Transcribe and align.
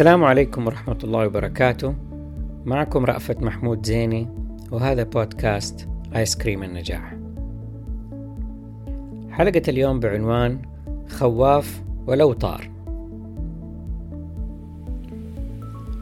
السلام 0.00 0.24
عليكم 0.24 0.66
ورحمة 0.66 0.98
الله 1.04 1.26
وبركاته. 1.26 1.94
معكم 2.64 3.04
رأفت 3.04 3.42
محمود 3.42 3.86
زيني 3.86 4.28
وهذا 4.72 5.02
بودكاست 5.02 5.88
آيس 6.16 6.36
كريم 6.36 6.62
النجاح. 6.62 7.16
حلقة 9.30 9.62
اليوم 9.68 10.00
بعنوان 10.00 10.62
خواف 11.08 11.82
ولو 12.06 12.32
طار. 12.32 12.70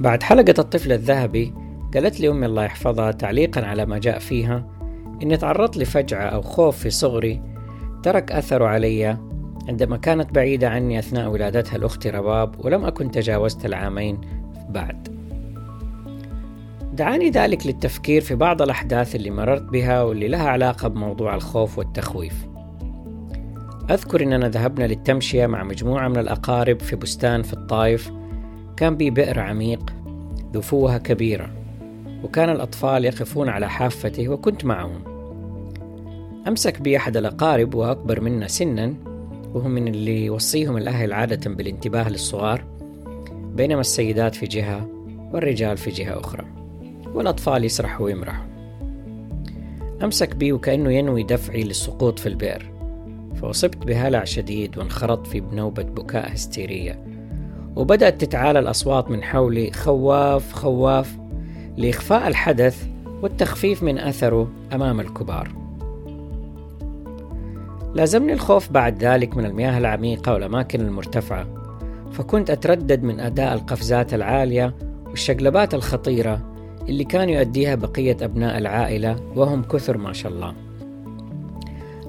بعد 0.00 0.22
حلقة 0.22 0.54
الطفل 0.58 0.92
الذهبي 0.92 1.54
قالت 1.94 2.20
لي 2.20 2.28
أمي 2.28 2.46
الله 2.46 2.64
يحفظها 2.64 3.10
تعليقا 3.10 3.66
على 3.66 3.86
ما 3.86 3.98
جاء 3.98 4.18
فيها 4.18 4.66
إني 5.22 5.36
تعرضت 5.36 5.76
لفجعة 5.76 6.24
أو 6.24 6.42
خوف 6.42 6.78
في 6.78 6.90
صغري 6.90 7.42
ترك 8.02 8.32
أثره 8.32 8.64
علي 8.64 9.18
عندما 9.68 9.96
كانت 9.96 10.34
بعيدة 10.34 10.68
عني 10.68 10.98
أثناء 10.98 11.28
ولادتها 11.28 11.76
الأخت 11.76 12.06
رباب 12.06 12.64
ولم 12.64 12.84
أكن 12.84 13.10
تجاوزت 13.10 13.66
العامين 13.66 14.20
بعد. 14.68 15.08
دعاني 16.92 17.30
ذلك 17.30 17.66
للتفكير 17.66 18.20
في 18.20 18.34
بعض 18.34 18.62
الأحداث 18.62 19.14
اللي 19.14 19.30
مررت 19.30 19.62
بها 19.62 20.02
واللي 20.02 20.28
لها 20.28 20.48
علاقة 20.48 20.88
بموضوع 20.88 21.34
الخوف 21.34 21.78
والتخويف. 21.78 22.46
أذكر 23.90 24.22
أننا 24.22 24.48
ذهبنا 24.48 24.84
للتمشية 24.84 25.46
مع 25.46 25.64
مجموعة 25.64 26.08
من 26.08 26.18
الأقارب 26.18 26.80
في 26.80 26.96
بستان 26.96 27.42
في 27.42 27.52
الطايف 27.52 28.12
كان 28.76 28.96
بي 28.96 29.10
بئر 29.10 29.40
عميق 29.40 29.94
ذو 30.52 30.60
فوهة 30.60 30.98
كبيرة 30.98 31.50
وكان 32.22 32.50
الأطفال 32.50 33.04
يقفون 33.04 33.48
على 33.48 33.68
حافته 33.68 34.28
وكنت 34.28 34.64
معهم. 34.64 35.04
أمسك 36.48 36.80
بي 36.80 36.96
أحد 36.96 37.16
الأقارب 37.16 37.74
وأكبر 37.74 38.20
منا 38.20 38.48
سنا 38.48 38.94
وهم 39.54 39.70
من 39.70 39.88
اللي 39.88 40.24
يوصيهم 40.24 40.76
الأهل 40.76 41.12
عادة 41.12 41.50
بالانتباه 41.50 42.08
للصغار 42.08 42.64
بينما 43.54 43.80
السيدات 43.80 44.34
في 44.34 44.46
جهة 44.46 44.88
والرجال 45.32 45.76
في 45.76 45.90
جهة 45.90 46.20
أخرى 46.20 46.44
والأطفال 47.14 47.64
يسرحوا 47.64 48.06
ويمرحوا. 48.06 48.44
أمسك 50.02 50.36
بي 50.36 50.52
وكأنه 50.52 50.92
ينوي 50.92 51.22
دفعي 51.22 51.62
للسقوط 51.62 52.18
في 52.18 52.28
البئر 52.28 52.70
فأصبت 53.34 53.86
بهلع 53.86 54.24
شديد 54.24 54.78
وانخرطت 54.78 55.26
في 55.26 55.40
نوبة 55.40 55.82
بكاء 55.82 56.34
هستيرية. 56.34 57.04
وبدأت 57.76 58.24
تتعالى 58.24 58.58
الأصوات 58.58 59.10
من 59.10 59.22
حولي 59.22 59.72
خواف 59.72 60.52
خواف 60.52 61.16
لإخفاء 61.76 62.28
الحدث 62.28 62.86
والتخفيف 63.22 63.82
من 63.82 63.98
أثره 63.98 64.50
أمام 64.72 65.00
الكبار. 65.00 65.63
لازمني 67.94 68.32
الخوف 68.32 68.70
بعد 68.72 69.04
ذلك 69.04 69.36
من 69.36 69.44
المياه 69.44 69.78
العميقة 69.78 70.32
والأماكن 70.32 70.80
المرتفعة. 70.80 71.46
فكنت 72.12 72.50
أتردد 72.50 73.02
من 73.02 73.20
أداء 73.20 73.54
القفزات 73.54 74.14
العالية 74.14 74.74
والشقلبات 75.06 75.74
الخطيرة 75.74 76.40
اللي 76.88 77.04
كان 77.04 77.28
يؤديها 77.28 77.74
بقية 77.74 78.16
أبناء 78.22 78.58
العائلة 78.58 79.16
وهم 79.36 79.62
كثر 79.62 79.98
ما 79.98 80.12
شاء 80.12 80.32
الله. 80.32 80.54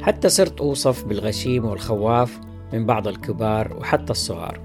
حتى 0.02 0.30
صرت 0.30 0.62
أوصف 0.62 1.06
بالغشيم 1.06 1.66
والخواف 1.66 2.40
من 2.74 2.86
بعض 2.86 3.08
الكبار 3.08 3.78
وحتى 3.78 4.12
الصغار. 4.12 4.60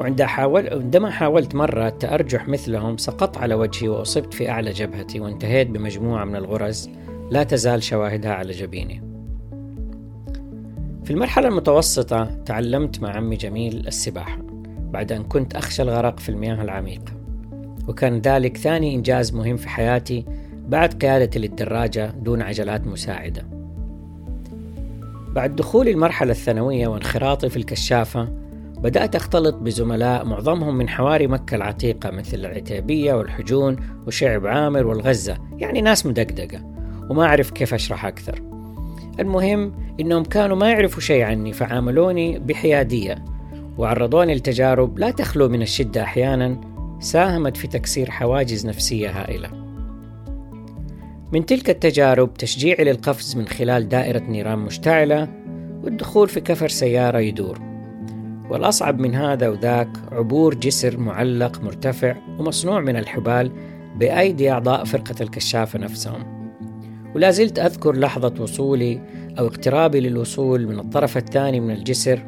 وعند 0.00 0.22
حاول 0.22 1.10
حاولت 1.10 1.54
مرة 1.54 1.88
التأرجح 1.88 2.48
مثلهم 2.48 2.96
سقطت 2.96 3.38
على 3.38 3.54
وجهي 3.54 3.88
وأصبت 3.88 4.34
في 4.34 4.50
أعلى 4.50 4.70
جبهتي 4.70 5.20
وانتهيت 5.20 5.70
بمجموعة 5.70 6.24
من 6.24 6.36
الغرز 6.36 6.90
لا 7.30 7.42
تزال 7.42 7.82
شواهدها 7.82 8.32
على 8.34 8.52
جبيني. 8.52 9.05
في 11.06 11.12
المرحلة 11.12 11.48
المتوسطة 11.48 12.24
تعلمت 12.46 13.02
مع 13.02 13.16
عمي 13.16 13.36
جميل 13.36 13.86
السباحة 13.86 14.38
بعد 14.78 15.12
أن 15.12 15.22
كنت 15.22 15.54
أخشى 15.54 15.82
الغرق 15.82 16.20
في 16.20 16.28
المياه 16.28 16.62
العميقة. 16.62 17.12
وكان 17.88 18.18
ذلك 18.18 18.56
ثاني 18.56 18.94
إنجاز 18.94 19.34
مهم 19.34 19.56
في 19.56 19.68
حياتي 19.68 20.24
بعد 20.68 20.94
قيادتي 20.94 21.38
للدراجة 21.38 22.06
دون 22.06 22.42
عجلات 22.42 22.86
مساعدة. 22.86 23.46
بعد 25.28 25.56
دخولي 25.56 25.90
المرحلة 25.90 26.30
الثانوية 26.30 26.88
وانخراطي 26.88 27.48
في 27.48 27.56
الكشافة 27.56 28.28
بدأت 28.78 29.16
أختلط 29.16 29.54
بزملاء 29.54 30.24
معظمهم 30.24 30.78
من 30.78 30.88
حواري 30.88 31.26
مكة 31.26 31.54
العتيقة 31.54 32.10
مثل 32.10 32.36
العتيبية 32.36 33.14
والحجون 33.14 33.76
وشعب 34.06 34.46
عامر 34.46 34.86
والغزة 34.86 35.38
يعني 35.58 35.80
ناس 35.80 36.06
مدقدقة 36.06 36.64
وما 37.10 37.24
أعرف 37.24 37.50
كيف 37.50 37.74
أشرح 37.74 38.06
أكثر. 38.06 38.55
المهم 39.20 39.72
إنهم 40.00 40.22
كانوا 40.22 40.56
ما 40.56 40.70
يعرفوا 40.70 41.00
شيء 41.00 41.22
عني 41.22 41.52
فعاملوني 41.52 42.38
بحيادية 42.38 43.24
وعرضوني 43.78 44.34
لتجارب 44.34 44.98
لا 44.98 45.10
تخلو 45.10 45.48
من 45.48 45.62
الشدة 45.62 46.02
أحيانا 46.02 46.60
ساهمت 47.00 47.56
في 47.56 47.68
تكسير 47.68 48.10
حواجز 48.10 48.66
نفسية 48.66 49.10
هائلة. 49.10 49.50
من 51.32 51.46
تلك 51.46 51.70
التجارب 51.70 52.34
تشجيعي 52.34 52.84
للقفز 52.84 53.36
من 53.36 53.46
خلال 53.46 53.88
دائرة 53.88 54.18
نيران 54.18 54.58
مشتعلة 54.58 55.28
والدخول 55.82 56.28
في 56.28 56.40
كفر 56.40 56.68
سيارة 56.68 57.18
يدور. 57.18 57.58
والأصعب 58.50 59.00
من 59.00 59.14
هذا 59.14 59.48
وذاك 59.48 59.88
عبور 60.12 60.54
جسر 60.54 60.98
معلق 60.98 61.62
مرتفع 61.62 62.16
ومصنوع 62.38 62.80
من 62.80 62.96
الحبال 62.96 63.52
بأيدي 63.96 64.50
أعضاء 64.50 64.84
فرقة 64.84 65.14
الكشافة 65.20 65.78
نفسهم. 65.78 66.35
ولا 67.16 67.30
زلت 67.30 67.58
أذكر 67.58 67.96
لحظة 67.96 68.42
وصولي 68.42 69.00
أو 69.38 69.46
اقترابي 69.46 70.00
للوصول 70.00 70.66
من 70.66 70.78
الطرف 70.78 71.16
الثاني 71.16 71.60
من 71.60 71.70
الجسر 71.70 72.22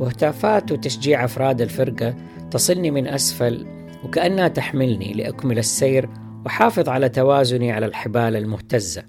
وهتافات 0.00 0.72
وتشجيع 0.72 1.24
أفراد 1.24 1.60
الفرقة 1.60 2.14
تصلني 2.50 2.90
من 2.90 3.06
أسفل 3.06 3.66
وكأنها 4.04 4.48
تحملني 4.48 5.12
لأكمل 5.12 5.58
السير 5.58 6.08
وحافظ 6.46 6.88
على 6.88 7.08
توازني 7.08 7.72
على 7.72 7.86
الحبال 7.86 8.36
المهتزة. 8.36 9.02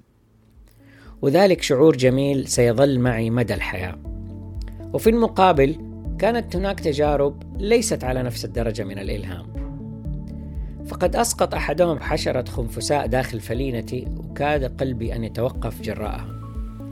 وذلك 1.21 1.61
شعور 1.61 1.95
جميل 1.95 2.47
سيظل 2.47 2.99
معي 2.99 3.29
مدى 3.29 3.53
الحياة. 3.53 3.97
وفي 4.93 5.09
المقابل 5.09 5.75
كانت 6.19 6.55
هناك 6.55 6.79
تجارب 6.79 7.43
ليست 7.61 8.03
على 8.03 8.23
نفس 8.23 8.45
الدرجة 8.45 8.83
من 8.83 8.99
الإلهام. 8.99 9.64
فقد 10.87 11.15
أسقط 11.15 11.55
أحدهم 11.55 11.99
حشرة 11.99 12.49
خنفساء 12.49 13.07
داخل 13.07 13.39
فلينتي 13.39 14.07
وكاد 14.17 14.81
قلبي 14.81 15.15
أن 15.15 15.23
يتوقف 15.23 15.81
جراءها 15.81 16.27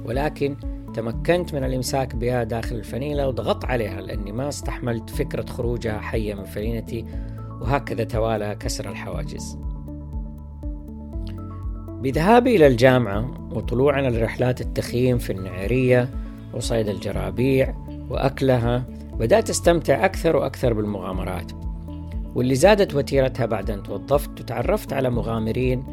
ولكن 0.06 0.56
تمكنت 0.94 1.54
من 1.54 1.64
الإمساك 1.64 2.16
بها 2.16 2.44
داخل 2.44 2.76
الفنيلة 2.76 3.28
وضغطت 3.28 3.66
عليها 3.66 4.02
لأني 4.02 4.32
ما 4.32 4.50
استحملت 4.50 5.10
فكرة 5.10 5.46
خروجها 5.46 6.00
حية 6.00 6.34
من 6.34 6.44
فلينتي 6.44 7.06
وهكذا 7.62 8.04
توالى 8.04 8.56
كسر 8.60 8.90
الحواجز. 8.90 9.58
بذهابي 12.02 12.56
إلى 12.56 12.68
الجامعة 12.68 13.50
وطلوعنا 13.52 14.08
لرحلات 14.08 14.62
التخييم 14.62 15.18
في 15.18 15.32
النعيرية 15.32 16.10
وصيد 16.54 16.88
الجرابيع 16.88 17.76
وأكلها 18.10 18.84
بدأت 19.20 19.50
أستمتع 19.50 20.06
أكثر 20.06 20.36
وأكثر 20.36 20.74
بالمغامرات. 20.74 21.63
واللي 22.36 22.56
زادت 22.56 22.96
وتيرتها 22.96 23.46
بعد 23.46 23.72
أن 23.72 23.84
توظفت 23.84 24.42
وتعرفت 24.42 24.94
على 24.94 25.10
مغامرين 25.10 25.84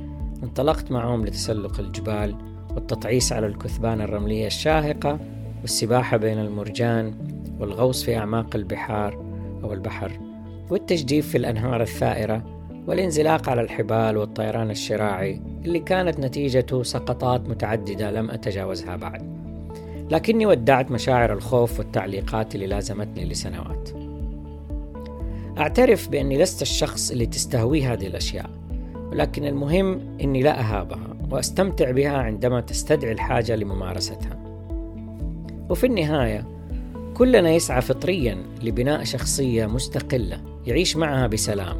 انطلقت 0.43 0.93
معهم 0.93 1.27
لتسلق 1.27 1.81
الجبال 1.81 2.34
والتطعيس 2.75 3.33
على 3.33 3.47
الكثبان 3.47 4.01
الرملية 4.01 4.47
الشاهقة 4.47 5.19
والسباحة 5.61 6.17
بين 6.17 6.39
المرجان 6.39 7.15
والغوص 7.61 8.05
في 8.05 8.17
أعماق 8.17 8.56
البحار 8.56 9.25
أو 9.64 9.73
البحر 9.73 10.12
والتجديف 10.70 11.29
في 11.29 11.38
الأنهار 11.38 11.82
الثائرة 11.82 12.61
والانزلاق 12.87 13.49
على 13.49 13.61
الحبال 13.61 14.17
والطيران 14.17 14.70
الشراعي 14.70 15.41
اللي 15.64 15.79
كانت 15.79 16.20
نتيجته 16.20 16.82
سقطات 16.82 17.49
متعددة 17.49 18.11
لم 18.11 18.31
أتجاوزها 18.31 18.97
بعد. 18.97 19.41
لكني 20.11 20.47
ودعت 20.47 20.91
مشاعر 20.91 21.32
الخوف 21.32 21.79
والتعليقات 21.79 22.55
اللي 22.55 22.67
لازمتني 22.67 23.25
لسنوات. 23.25 24.00
أعترف 25.61 26.09
بأني 26.09 26.39
لست 26.39 26.62
الشخص 26.62 27.11
اللي 27.11 27.27
تستهويه 27.27 27.93
هذه 27.93 28.07
الأشياء 28.07 28.51
ولكن 29.12 29.45
المهم 29.45 30.01
أني 30.21 30.43
لا 30.43 30.61
أهابها 30.61 31.17
وأستمتع 31.31 31.91
بها 31.91 32.19
عندما 32.19 32.61
تستدعي 32.61 33.12
الحاجة 33.12 33.57
لممارستها. 33.57 34.39
وفي 35.71 35.87
النهاية 35.87 36.47
كلنا 37.15 37.51
يسعى 37.51 37.81
فطريا 37.81 38.39
لبناء 38.62 39.05
شخصية 39.05 39.67
مستقلة 39.67 40.41
يعيش 40.67 40.97
معها 40.97 41.27
بسلام 41.27 41.77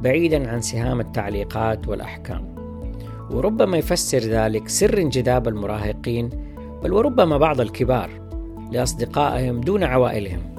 بعيدا 0.00 0.50
عن 0.50 0.60
سهام 0.60 1.00
التعليقات 1.00 1.88
والأحكام. 1.88 2.54
وربما 3.30 3.76
يفسر 3.76 4.18
ذلك 4.18 4.68
سر 4.68 4.98
انجذاب 4.98 5.48
المراهقين 5.48 6.30
بل 6.82 6.92
وربما 6.92 7.38
بعض 7.38 7.60
الكبار 7.60 8.10
لأصدقائهم 8.72 9.60
دون 9.60 9.84
عوائلهم. 9.84 10.51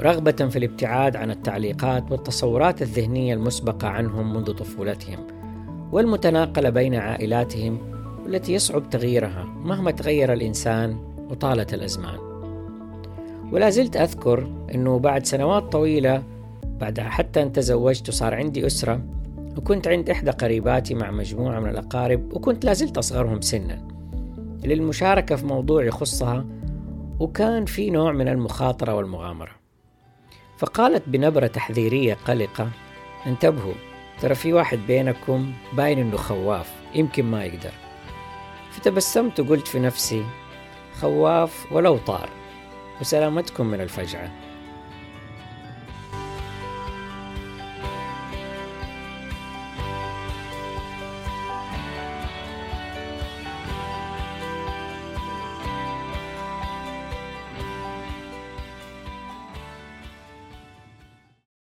رغبة 0.00 0.32
في 0.32 0.58
الابتعاد 0.58 1.16
عن 1.16 1.30
التعليقات 1.30 2.12
والتصورات 2.12 2.82
الذهنية 2.82 3.34
المسبقة 3.34 3.88
عنهم 3.88 4.34
منذ 4.34 4.52
طفولتهم 4.52 5.18
والمتناقلة 5.92 6.70
بين 6.70 6.94
عائلاتهم 6.94 7.78
والتي 8.24 8.52
يصعب 8.52 8.90
تغييرها 8.90 9.44
مهما 9.44 9.90
تغير 9.90 10.32
الإنسان 10.32 10.96
وطالت 11.30 11.74
الأزمان. 11.74 12.18
ولا 13.52 13.70
زلت 13.70 13.96
أذكر 13.96 14.50
أنه 14.74 14.98
بعد 14.98 15.26
سنوات 15.26 15.72
طويلة 15.72 16.22
بعدها 16.80 17.08
حتى 17.08 17.42
أن 17.42 17.52
تزوجت 17.52 18.08
وصار 18.08 18.34
عندي 18.34 18.66
أسرة 18.66 19.00
وكنت 19.56 19.88
عند 19.88 20.10
إحدى 20.10 20.30
قريباتي 20.30 20.94
مع 20.94 21.10
مجموعة 21.10 21.60
من 21.60 21.70
الأقارب 21.70 22.32
وكنت 22.32 22.64
لازلت 22.64 22.98
أصغرهم 22.98 23.40
سنا. 23.40 23.88
للمشاركة 24.64 25.36
في 25.36 25.46
موضوع 25.46 25.84
يخصها 25.84 26.44
وكان 27.20 27.64
في 27.64 27.90
نوع 27.90 28.12
من 28.12 28.28
المخاطرة 28.28 28.94
والمغامرة. 28.94 29.57
فقالت 30.58 31.02
بنبرة 31.06 31.46
تحذيرية 31.46 32.14
قلقة 32.14 32.70
انتبهوا 33.26 33.74
ترى 34.20 34.34
في 34.34 34.52
واحد 34.52 34.78
بينكم 34.78 35.52
باين 35.72 35.98
إنه 35.98 36.16
خواف 36.16 36.72
يمكن 36.94 37.24
ما 37.24 37.44
يقدر. 37.44 37.72
فتبسمت 38.70 39.40
وقلت 39.40 39.68
في 39.68 39.78
نفسي 39.78 40.24
خواف 41.00 41.72
ولو 41.72 41.98
طار 41.98 42.28
وسلامتكم 43.00 43.66
من 43.66 43.80
الفجعة. 43.80 44.47